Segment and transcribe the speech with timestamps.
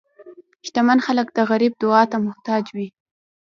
[0.65, 2.87] شتمن خلک د غریب دعا ته محتاج وي.